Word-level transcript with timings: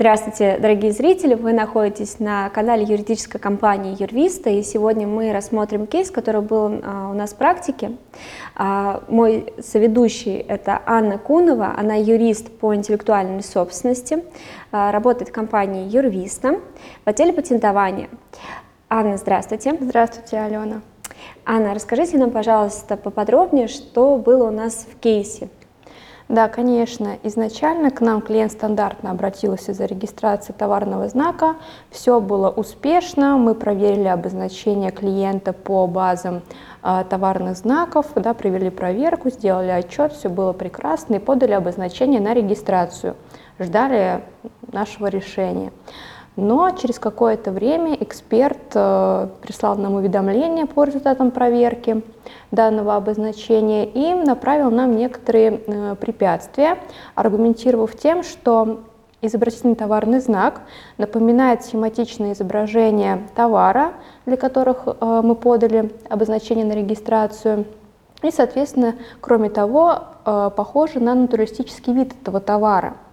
Здравствуйте, 0.00 0.56
дорогие 0.58 0.92
зрители! 0.92 1.34
Вы 1.34 1.52
находитесь 1.52 2.20
на 2.20 2.48
канале 2.48 2.84
юридической 2.84 3.38
компании 3.38 4.00
Юрвиста, 4.00 4.48
и 4.48 4.62
сегодня 4.62 5.06
мы 5.06 5.30
рассмотрим 5.30 5.86
кейс, 5.86 6.10
который 6.10 6.40
был 6.40 6.80
а, 6.82 7.10
у 7.10 7.12
нас 7.12 7.34
в 7.34 7.36
практике. 7.36 7.98
А, 8.56 9.02
мой 9.08 9.52
соведущий– 9.62 10.36
это 10.48 10.80
Анна 10.86 11.18
Кунова, 11.18 11.74
она 11.76 11.96
юрист 11.96 12.50
по 12.50 12.74
интеллектуальной 12.74 13.42
собственности, 13.42 14.24
а, 14.72 14.90
работает 14.90 15.28
в 15.28 15.32
компании 15.34 15.94
Юрвиста 15.94 16.60
в 17.04 17.06
отделе 17.06 17.34
патентования. 17.34 18.08
Анна, 18.88 19.18
здравствуйте. 19.18 19.76
Здравствуйте, 19.78 20.38
Алена. 20.38 20.80
Анна, 21.44 21.74
расскажите 21.74 22.16
нам, 22.16 22.30
пожалуйста, 22.30 22.96
поподробнее, 22.96 23.68
что 23.68 24.16
было 24.16 24.48
у 24.48 24.50
нас 24.50 24.86
в 24.90 24.98
кейсе. 24.98 25.50
Да, 26.30 26.46
конечно. 26.46 27.18
Изначально 27.24 27.90
к 27.90 28.00
нам 28.00 28.20
клиент 28.22 28.52
стандартно 28.52 29.10
обратился 29.10 29.74
за 29.74 29.84
регистрацией 29.84 30.56
товарного 30.56 31.08
знака. 31.08 31.56
Все 31.90 32.20
было 32.20 32.48
успешно. 32.48 33.36
Мы 33.36 33.56
проверили 33.56 34.06
обозначение 34.06 34.92
клиента 34.92 35.52
по 35.52 35.88
базам 35.88 36.42
э, 36.84 37.04
товарных 37.10 37.56
знаков, 37.56 38.12
да, 38.14 38.32
провели 38.32 38.70
проверку, 38.70 39.28
сделали 39.28 39.70
отчет, 39.70 40.12
все 40.12 40.28
было 40.28 40.52
прекрасно 40.52 41.16
и 41.16 41.18
подали 41.18 41.50
обозначение 41.50 42.20
на 42.20 42.32
регистрацию. 42.32 43.16
Ждали 43.58 44.22
нашего 44.70 45.08
решения. 45.08 45.72
Но 46.36 46.70
через 46.70 46.98
какое-то 46.98 47.50
время 47.50 47.94
эксперт 47.94 48.58
э, 48.74 49.28
прислал 49.42 49.76
нам 49.76 49.94
уведомление 49.94 50.66
по 50.66 50.84
результатам 50.84 51.32
проверки 51.32 52.02
данного 52.52 52.94
обозначения 52.94 53.84
и 53.84 54.14
направил 54.14 54.70
нам 54.70 54.96
некоторые 54.96 55.60
э, 55.66 55.96
препятствия, 56.00 56.78
аргументировав 57.16 57.96
тем, 57.96 58.22
что 58.22 58.80
изобразительный 59.22 59.74
товарный 59.74 60.20
знак 60.20 60.62
напоминает 60.98 61.64
схематичное 61.64 62.32
изображение 62.32 63.26
товара, 63.34 63.94
для 64.24 64.36
которых 64.36 64.86
э, 64.86 65.20
мы 65.24 65.34
подали 65.34 65.92
обозначение 66.08 66.64
на 66.64 66.72
регистрацию, 66.72 67.64
и, 68.22 68.30
соответственно, 68.30 68.96
кроме 69.22 69.48
того, 69.48 70.00
похоже 70.24 71.00
на 71.00 71.14
натуралистический 71.14 71.94
вид 71.94 72.12
этого 72.20 72.38
товара– 72.38 72.98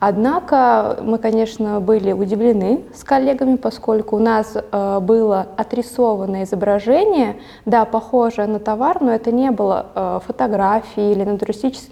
Однако 0.00 0.98
мы, 1.02 1.18
конечно, 1.18 1.78
были 1.78 2.12
удивлены 2.12 2.84
с 2.94 3.04
коллегами, 3.04 3.56
поскольку 3.56 4.16
у 4.16 4.18
нас 4.18 4.56
э, 4.56 4.98
было 5.00 5.46
отрисованное 5.58 6.44
изображение, 6.44 7.36
да, 7.66 7.84
похожее 7.84 8.48
на 8.48 8.58
товар, 8.58 9.02
но 9.02 9.12
это 9.12 9.30
не 9.30 9.50
было 9.50 9.86
э, 9.94 10.20
фотографией 10.26 11.12
или 11.12 11.24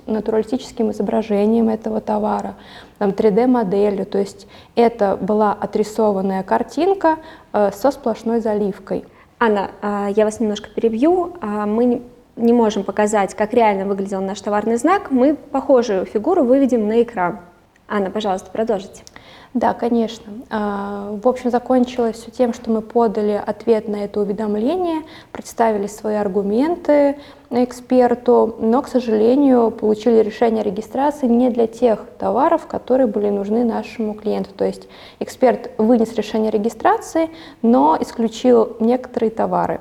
натуралистическим 0.07 0.91
изображением 0.91 1.69
этого 1.69 2.01
товара, 2.01 2.55
там 2.97 3.11
3D-моделью, 3.11 4.07
то 4.07 4.19
есть 4.19 4.49
это 4.75 5.19
была 5.21 5.53
отрисованная 5.53 6.43
картинка 6.43 7.19
э, 7.53 7.71
со 7.73 7.91
сплошной 7.91 8.41
заливкой. 8.41 9.05
Анна, 9.39 9.71
а, 9.83 10.09
я 10.09 10.25
вас 10.25 10.41
немножко 10.41 10.69
перебью. 10.69 11.37
А, 11.41 11.67
мы 11.67 12.03
не 12.37 12.53
можем 12.53 12.83
показать, 12.85 13.35
как 13.35 13.53
реально 13.53 13.85
выглядел 13.85 14.21
наш 14.21 14.41
товарный 14.41 14.77
знак, 14.77 15.11
мы 15.11 15.35
похожую 15.35 16.07
фигуру 16.07 16.43
выведем 16.43 16.89
на 16.89 17.03
экран. 17.03 17.41
Анна, 17.89 18.11
пожалуйста, 18.11 18.51
продолжите. 18.51 19.03
Да, 19.55 19.73
конечно. 19.73 20.31
А, 20.51 21.19
в 21.23 21.27
общем, 21.27 21.51
закончилось 21.51 22.17
все 22.17 22.31
тем, 22.31 22.53
что 22.53 22.71
мы 22.71 22.83
подали 22.83 23.43
ответ 23.45 23.89
на 23.89 24.05
это 24.05 24.21
уведомление, 24.21 25.03
представили 25.33 25.87
свои 25.87 26.17
аргументы 26.17 27.17
эксперту, 27.49 28.57
но, 28.61 28.83
к 28.83 28.89
сожалению, 28.89 29.71
получили 29.71 30.21
решение 30.21 30.61
о 30.61 30.65
регистрации 30.65 31.27
не 31.27 31.49
для 31.49 31.67
тех 31.67 32.05
товаров, 32.19 32.67
которые 32.67 33.07
были 33.07 33.31
нужны 33.31 33.65
нашему 33.65 34.13
клиенту. 34.13 34.51
То 34.55 34.67
есть 34.67 34.87
эксперт 35.19 35.71
вынес 35.79 36.13
решение 36.13 36.51
о 36.51 36.53
регистрации, 36.53 37.31
но 37.63 37.97
исключил 37.99 38.77
некоторые 38.81 39.31
товары. 39.31 39.81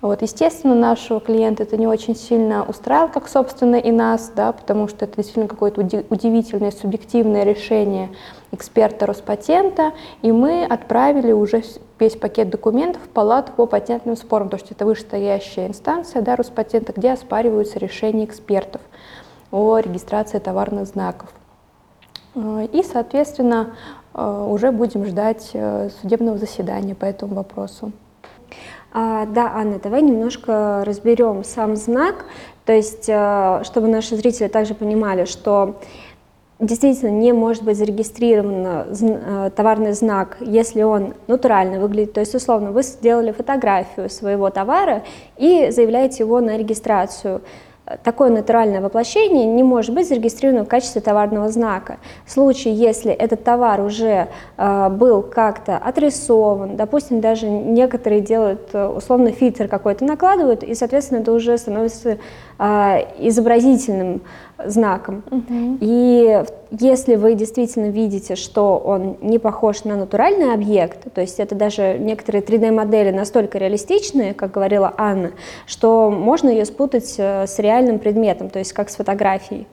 Вот, 0.00 0.22
естественно, 0.22 0.74
нашего 0.74 1.20
клиента 1.20 1.64
это 1.64 1.76
не 1.76 1.86
очень 1.86 2.14
сильно 2.14 2.64
устраивало, 2.64 3.08
как, 3.08 3.28
собственно, 3.28 3.76
и 3.76 3.90
нас, 3.90 4.30
да, 4.34 4.52
потому 4.52 4.86
что 4.86 5.04
это 5.04 5.16
действительно 5.16 5.48
какое-то 5.48 5.80
удивительное 5.80 6.70
субъективное 6.70 7.42
решение 7.42 8.10
эксперта 8.52 9.06
Роспатента, 9.06 9.92
и 10.22 10.30
мы 10.30 10.64
отправили 10.64 11.32
уже 11.32 11.64
весь 11.98 12.16
пакет 12.16 12.48
документов 12.48 13.02
в 13.02 13.08
палату 13.08 13.52
по 13.56 13.66
патентным 13.66 14.16
спорам, 14.16 14.48
потому 14.48 14.64
что 14.64 14.74
это 14.74 14.86
вышестоящая 14.86 15.66
инстанция 15.66 16.22
да, 16.22 16.36
Роспатента, 16.36 16.92
где 16.92 17.12
оспариваются 17.12 17.78
решения 17.78 18.24
экспертов 18.24 18.80
о 19.50 19.78
регистрации 19.78 20.38
товарных 20.38 20.86
знаков. 20.86 21.32
И, 22.36 22.84
соответственно, 22.84 23.74
э, 24.14 24.46
уже 24.48 24.70
будем 24.70 25.04
ждать 25.06 25.50
э, 25.54 25.88
судебного 26.00 26.38
заседания 26.38 26.94
по 26.94 27.04
этому 27.04 27.34
вопросу. 27.34 27.90
А, 28.92 29.26
да, 29.26 29.52
Анна, 29.54 29.78
давай 29.78 30.02
немножко 30.02 30.82
разберем 30.86 31.44
сам 31.44 31.76
знак, 31.76 32.24
то 32.64 32.72
есть, 32.72 33.08
э, 33.08 33.62
чтобы 33.64 33.88
наши 33.88 34.16
зрители 34.16 34.48
также 34.48 34.74
понимали, 34.74 35.24
что 35.24 35.76
действительно 36.58 37.10
не 37.10 37.32
может 37.32 37.62
быть 37.62 37.76
зарегистрирован 37.76 38.66
э, 38.66 39.50
товарный 39.54 39.92
знак, 39.92 40.38
если 40.40 40.82
он 40.82 41.14
натурально 41.26 41.80
выглядит. 41.80 42.14
То 42.14 42.20
есть, 42.20 42.34
условно, 42.34 42.72
вы 42.72 42.82
сделали 42.82 43.30
фотографию 43.32 44.10
своего 44.10 44.50
товара 44.50 45.02
и 45.36 45.70
заявляете 45.70 46.24
его 46.24 46.40
на 46.40 46.56
регистрацию 46.56 47.42
такое 48.02 48.30
натуральное 48.30 48.80
воплощение 48.80 49.46
не 49.46 49.62
может 49.62 49.94
быть 49.94 50.08
зарегистрировано 50.08 50.64
в 50.64 50.68
качестве 50.68 51.00
товарного 51.00 51.48
знака. 51.48 51.98
В 52.26 52.30
случае, 52.30 52.74
если 52.74 53.12
этот 53.12 53.44
товар 53.44 53.80
уже 53.80 54.28
э, 54.56 54.88
был 54.90 55.22
как-то 55.22 55.76
отрисован, 55.76 56.76
допустим, 56.76 57.20
даже 57.20 57.48
некоторые 57.48 58.20
делают 58.20 58.70
э, 58.72 58.86
условно 58.86 59.32
фильтр 59.32 59.68
какой-то 59.68 60.04
накладывают, 60.04 60.62
и, 60.62 60.74
соответственно, 60.74 61.20
это 61.20 61.32
уже 61.32 61.56
становится 61.56 62.18
э, 62.58 62.98
изобразительным 63.18 64.22
знаком. 64.64 65.22
Угу. 65.30 65.78
И 65.80 66.44
если 66.70 67.16
вы 67.16 67.34
действительно 67.34 67.90
видите, 67.90 68.34
что 68.34 68.76
он 68.78 69.16
не 69.22 69.38
похож 69.38 69.84
на 69.84 69.96
натуральный 69.96 70.52
объект, 70.52 71.12
то 71.12 71.20
есть 71.20 71.38
это 71.38 71.54
даже 71.54 71.96
некоторые 71.98 72.42
3D-модели 72.42 73.10
настолько 73.10 73.58
реалистичные, 73.58 74.34
как 74.34 74.50
говорила 74.50 74.92
Анна, 74.96 75.32
что 75.66 76.10
можно 76.10 76.48
ее 76.48 76.64
спутать 76.64 77.14
э, 77.18 77.46
с 77.46 77.58
реальным 77.58 77.98
предметом, 77.98 78.50
то 78.50 78.58
есть 78.58 78.72
как 78.72 78.90
с 78.90 78.96
фотографией. 78.96 79.66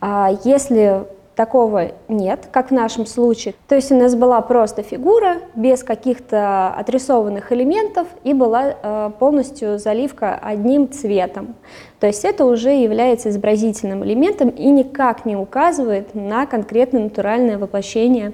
А 0.00 0.32
если 0.44 1.04
Такого 1.36 1.90
нет, 2.06 2.48
как 2.52 2.70
в 2.70 2.70
нашем 2.70 3.06
случае. 3.06 3.54
То 3.66 3.74
есть 3.74 3.90
у 3.90 3.96
нас 3.96 4.14
была 4.14 4.40
просто 4.40 4.84
фигура 4.84 5.38
без 5.56 5.82
каких-то 5.82 6.68
отрисованных 6.68 7.50
элементов 7.50 8.06
и 8.22 8.32
была 8.32 8.74
э, 8.80 9.10
полностью 9.18 9.78
заливка 9.80 10.38
одним 10.40 10.88
цветом. 10.92 11.56
То 11.98 12.06
есть 12.06 12.24
это 12.24 12.44
уже 12.44 12.70
является 12.70 13.30
изобразительным 13.30 14.04
элементом 14.04 14.48
и 14.48 14.70
никак 14.70 15.24
не 15.24 15.36
указывает 15.36 16.14
на 16.14 16.46
конкретное 16.46 17.02
натуральное 17.02 17.58
воплощение 17.58 18.32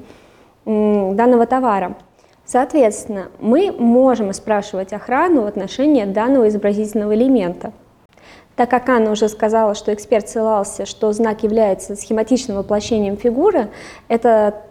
э, 0.67 1.13
данного 1.15 1.47
товара. 1.47 1.97
Соответственно, 2.45 3.29
мы 3.39 3.73
можем 3.73 4.31
спрашивать 4.35 4.93
охрану 4.93 5.43
в 5.43 5.47
отношении 5.47 6.05
данного 6.05 6.49
изобразительного 6.49 7.15
элемента. 7.15 7.73
Так 8.61 8.69
как 8.69 8.91
Анна 8.91 9.11
уже 9.13 9.31
сказала, 9.31 9.75
что 9.75 9.95
эксперт 9.95 10.29
ссылался, 10.29 10.85
что 10.85 11.11
знак 11.15 11.45
является 11.45 11.97
схематичным 11.97 12.59
воплощением 12.59 13.17
фигуры, 13.17 13.71
это 14.07 14.65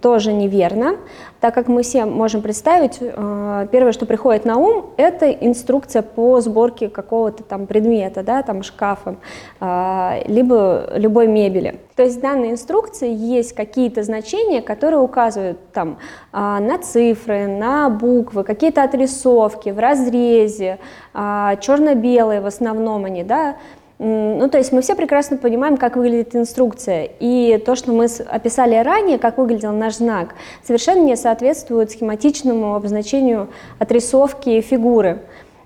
тоже 0.00 0.32
неверно, 0.32 0.96
так 1.40 1.54
как 1.54 1.68
мы 1.68 1.82
все 1.82 2.04
можем 2.04 2.42
представить, 2.42 2.98
э, 3.00 3.66
первое, 3.72 3.92
что 3.92 4.04
приходит 4.04 4.44
на 4.44 4.58
ум, 4.58 4.86
это 4.96 5.30
инструкция 5.30 6.02
по 6.02 6.40
сборке 6.40 6.88
какого-то 6.88 7.42
там 7.44 7.66
предмета, 7.66 8.22
да, 8.22 8.42
там 8.42 8.62
шкафа, 8.62 9.16
э, 9.60 10.22
либо 10.26 10.90
любой 10.94 11.28
мебели. 11.28 11.80
То 11.96 12.02
есть 12.02 12.18
в 12.18 12.20
данной 12.20 12.50
инструкции 12.50 13.10
есть 13.10 13.54
какие-то 13.54 14.02
значения, 14.02 14.60
которые 14.60 15.00
указывают 15.00 15.58
там 15.72 15.98
э, 16.32 16.38
на 16.38 16.78
цифры, 16.78 17.46
на 17.46 17.88
буквы, 17.88 18.44
какие-то 18.44 18.82
отрисовки 18.82 19.70
в 19.70 19.78
разрезе, 19.78 20.78
черно-белые 21.14 22.40
в 22.40 22.46
основном 22.46 23.04
они, 23.04 23.24
да, 23.24 23.56
ну, 23.98 24.48
то 24.48 24.58
есть 24.58 24.70
мы 24.72 24.80
все 24.80 24.94
прекрасно 24.94 25.36
понимаем, 25.36 25.76
как 25.76 25.96
выглядит 25.96 26.36
инструкция, 26.36 27.08
и 27.18 27.58
то, 27.58 27.74
что 27.74 27.92
мы 27.92 28.06
описали 28.28 28.76
ранее, 28.76 29.18
как 29.18 29.38
выглядел 29.38 29.72
наш 29.72 29.96
знак, 29.96 30.34
совершенно 30.62 31.02
не 31.02 31.16
соответствует 31.16 31.90
схематичному 31.90 32.76
обозначению 32.76 33.48
отрисовки 33.80 34.60
фигуры. 34.60 35.22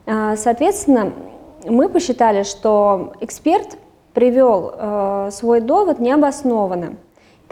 А, 0.06 0.36
соответственно, 0.36 1.12
мы 1.66 1.88
посчитали, 1.90 2.42
что 2.42 3.12
эксперт 3.20 3.76
привел 4.14 4.72
э, 4.74 5.28
свой 5.32 5.60
довод 5.60 5.98
необоснованно. 5.98 6.96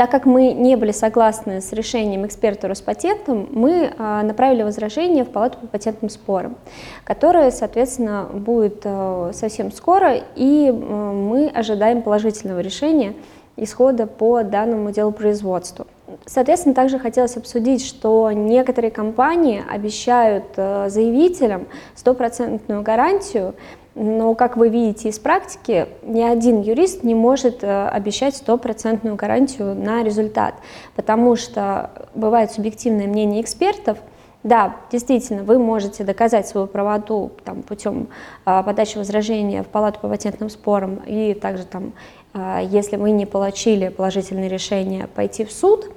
Так 0.00 0.11
как 0.11 0.25
мы 0.25 0.55
не 0.55 0.76
были 0.76 0.93
согласны 0.93 1.61
с 1.61 1.75
решением 1.75 2.25
эксперта 2.25 2.69
Роспатентом, 2.69 3.47
мы 3.50 3.93
а, 3.99 4.23
направили 4.23 4.62
возражение 4.62 5.25
в 5.25 5.29
Палату 5.29 5.58
по 5.58 5.67
патентным 5.67 6.08
спорам, 6.08 6.56
которое, 7.05 7.50
соответственно, 7.50 8.26
будет 8.32 8.81
а, 8.85 9.31
совсем 9.35 9.70
скоро, 9.70 10.14
и 10.37 10.70
мы 10.73 11.49
ожидаем 11.49 12.00
положительного 12.00 12.61
решения 12.61 13.12
исхода 13.58 14.06
по 14.06 14.43
данному 14.43 14.91
делу 14.91 15.12
производству. 15.12 15.87
Соответственно, 16.25 16.75
также 16.75 16.99
хотелось 16.99 17.37
обсудить, 17.37 17.85
что 17.85 18.31
некоторые 18.32 18.91
компании 18.91 19.62
обещают 19.69 20.46
э, 20.56 20.88
заявителям 20.88 21.67
стопроцентную 21.94 22.82
гарантию, 22.82 23.55
но, 23.94 24.34
как 24.34 24.56
вы 24.56 24.69
видите 24.69 25.08
из 25.08 25.19
практики, 25.19 25.88
ни 26.02 26.22
один 26.22 26.60
юрист 26.60 27.02
не 27.02 27.14
может 27.14 27.64
э, 27.64 27.88
обещать 27.88 28.37
стопроцентную 28.37 29.16
гарантию 29.16 29.75
на 29.75 30.02
результат, 30.02 30.54
потому 30.94 31.37
что 31.37 31.90
бывает 32.14 32.52
субъективное 32.52 33.06
мнение 33.06 33.42
экспертов, 33.42 33.98
да, 34.42 34.76
действительно, 34.90 35.42
вы 35.42 35.58
можете 35.58 36.02
доказать 36.02 36.48
свою 36.48 36.66
правоту 36.66 37.32
там, 37.44 37.62
путем 37.62 38.08
а, 38.46 38.62
подачи 38.62 38.96
возражения 38.96 39.62
в 39.62 39.66
палату 39.66 40.00
по 40.00 40.08
патентным 40.08 40.48
спорам 40.48 41.02
и 41.06 41.34
также 41.34 41.66
там, 41.66 41.93
а, 42.32 42.62
если 42.62 42.96
вы 42.96 43.10
не 43.10 43.26
получили 43.26 43.88
положительное 43.88 44.48
решение, 44.48 45.08
пойти 45.08 45.44
в 45.44 45.52
суд, 45.52 45.90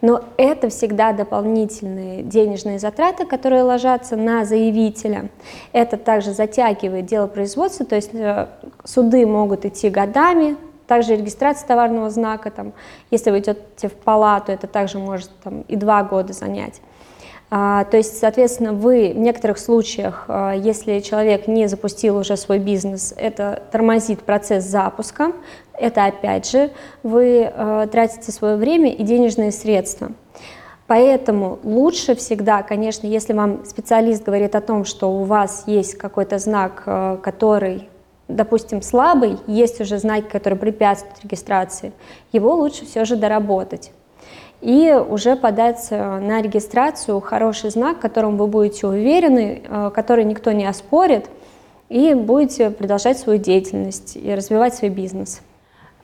но 0.00 0.22
это 0.36 0.68
всегда 0.68 1.12
дополнительные 1.12 2.22
денежные 2.22 2.78
затраты, 2.78 3.26
которые 3.26 3.62
ложатся 3.62 4.16
на 4.16 4.44
заявителя. 4.44 5.30
Это 5.72 5.96
также 5.96 6.32
затягивает 6.32 7.06
дело 7.06 7.26
производства, 7.26 7.84
то 7.84 7.96
есть 7.96 8.10
э, 8.12 8.46
суды 8.84 9.26
могут 9.26 9.64
идти 9.64 9.90
годами, 9.90 10.56
также 10.86 11.16
регистрация 11.16 11.66
товарного 11.66 12.08
знака, 12.08 12.50
там, 12.50 12.72
если 13.10 13.30
вы 13.30 13.40
идете 13.40 13.88
в 13.88 13.92
палату, 13.92 14.52
это 14.52 14.66
также 14.66 14.98
может 14.98 15.30
там, 15.44 15.62
и 15.68 15.76
два 15.76 16.02
года 16.02 16.32
занять. 16.32 16.80
А, 17.50 17.84
то 17.84 17.96
есть, 17.96 18.18
соответственно, 18.18 18.74
вы 18.74 19.12
в 19.14 19.18
некоторых 19.18 19.58
случаях, 19.58 20.26
а, 20.28 20.52
если 20.52 21.00
человек 21.00 21.48
не 21.48 21.66
запустил 21.66 22.18
уже 22.18 22.36
свой 22.36 22.58
бизнес, 22.58 23.14
это 23.16 23.62
тормозит 23.72 24.20
процесс 24.20 24.64
запуска, 24.64 25.32
это 25.72 26.04
опять 26.04 26.50
же 26.50 26.70
вы 27.02 27.44
а, 27.44 27.86
тратите 27.86 28.32
свое 28.32 28.56
время 28.56 28.92
и 28.92 29.02
денежные 29.02 29.50
средства. 29.50 30.12
Поэтому 30.86 31.58
лучше 31.64 32.14
всегда, 32.14 32.62
конечно, 32.62 33.06
если 33.06 33.32
вам 33.32 33.64
специалист 33.64 34.22
говорит 34.24 34.54
о 34.54 34.60
том, 34.60 34.84
что 34.84 35.10
у 35.10 35.24
вас 35.24 35.64
есть 35.66 35.96
какой-то 35.96 36.38
знак, 36.38 36.82
который, 37.22 37.90
допустим, 38.26 38.80
слабый, 38.80 39.36
есть 39.46 39.82
уже 39.82 39.98
знаки, 39.98 40.30
которые 40.30 40.58
препятствуют 40.58 41.22
регистрации, 41.22 41.92
его 42.32 42.54
лучше 42.54 42.86
все 42.86 43.04
же 43.04 43.16
доработать 43.16 43.92
и 44.60 44.92
уже 44.92 45.36
подать 45.36 45.88
на 45.90 46.42
регистрацию 46.42 47.20
хороший 47.20 47.70
знак, 47.70 48.00
которым 48.00 48.36
вы 48.36 48.46
будете 48.46 48.86
уверены, 48.86 49.62
э, 49.64 49.90
который 49.94 50.24
никто 50.24 50.52
не 50.52 50.66
оспорит, 50.66 51.26
и 51.88 52.14
будете 52.14 52.70
продолжать 52.70 53.18
свою 53.18 53.38
деятельность 53.38 54.16
и 54.16 54.34
развивать 54.34 54.74
свой 54.74 54.90
бизнес. 54.90 55.40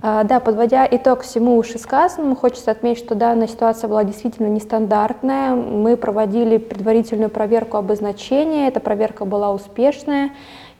А, 0.00 0.24
да, 0.24 0.40
подводя 0.40 0.86
итог 0.90 1.22
всему 1.22 1.56
вышесказанному, 1.56 2.36
хочется 2.36 2.70
отметить, 2.70 3.02
что 3.02 3.14
данная 3.14 3.48
ситуация 3.48 3.88
была 3.88 4.04
действительно 4.04 4.48
нестандартная. 4.48 5.54
Мы 5.54 5.96
проводили 5.96 6.58
предварительную 6.58 7.30
проверку 7.30 7.76
обозначения, 7.76 8.68
эта 8.68 8.80
проверка 8.80 9.24
была 9.24 9.52
успешная, 9.52 10.30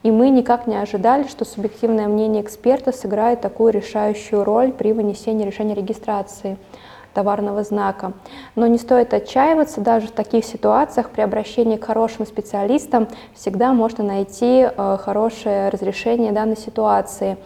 и 0.03 0.11
мы 0.11 0.29
никак 0.29 0.67
не 0.67 0.75
ожидали, 0.75 1.23
что 1.27 1.45
субъективное 1.45 2.07
мнение 2.07 2.43
эксперта 2.43 2.91
сыграет 2.91 3.41
такую 3.41 3.73
решающую 3.73 4.43
роль 4.43 4.71
при 4.71 4.93
вынесении 4.93 5.45
решения 5.45 5.73
регистрации 5.73 6.57
товарного 7.15 7.63
знака. 7.63 8.13
Но 8.55 8.67
не 8.67 8.77
стоит 8.77 9.13
отчаиваться, 9.13 9.81
даже 9.81 10.07
в 10.07 10.11
таких 10.11 10.45
ситуациях 10.45 11.09
при 11.09 11.21
обращении 11.21 11.77
к 11.77 11.85
хорошим 11.85 12.27
специалистам 12.27 13.07
всегда 13.33 13.73
можно 13.73 14.03
найти 14.03 14.67
э, 14.67 14.97
хорошее 15.01 15.69
разрешение 15.69 16.31
данной 16.31 16.57
ситуации. 16.57 17.37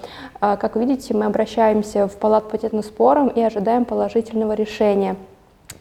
Э, 0.42 0.58
как 0.58 0.76
видите, 0.76 1.14
мы 1.14 1.26
обращаемся 1.26 2.08
в 2.08 2.18
палату 2.18 2.50
патентным 2.50 2.84
спором 2.84 3.30
и 3.30 3.42
ожидаем 3.42 3.86
положительного 3.86 4.54
решения. 4.54 5.16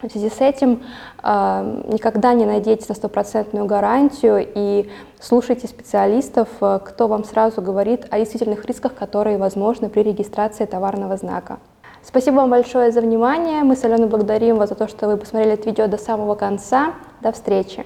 В 0.00 0.08
связи 0.08 0.30
с 0.30 0.40
этим 0.40 0.84
э, 1.24 1.82
никогда 1.88 2.32
не 2.32 2.44
надейтесь 2.44 2.88
на 2.88 2.94
стопроцентную 2.94 3.66
гарантию 3.66 4.46
и 4.54 4.88
слушайте 5.18 5.66
специалистов, 5.66 6.48
э, 6.60 6.78
кто 6.84 7.08
вам 7.08 7.24
сразу 7.24 7.62
говорит 7.62 8.06
о 8.10 8.18
действительных 8.18 8.64
рисках, 8.66 8.94
которые 8.94 9.38
возможны 9.38 9.88
при 9.88 10.02
регистрации 10.02 10.66
товарного 10.66 11.16
знака. 11.16 11.58
Спасибо 12.08 12.36
вам 12.36 12.48
большое 12.48 12.90
за 12.90 13.02
внимание. 13.02 13.62
Мы 13.64 13.76
с 13.76 13.84
Аленой 13.84 14.08
благодарим 14.08 14.56
вас 14.56 14.70
за 14.70 14.74
то, 14.74 14.88
что 14.88 15.08
вы 15.08 15.18
посмотрели 15.18 15.52
это 15.52 15.68
видео 15.68 15.88
до 15.88 15.98
самого 15.98 16.36
конца. 16.36 16.94
До 17.20 17.32
встречи! 17.32 17.84